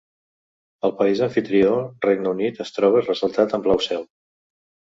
[0.87, 1.75] El país amfitrió,
[2.07, 4.03] Regne Unit, es troba ressaltat en blau cel.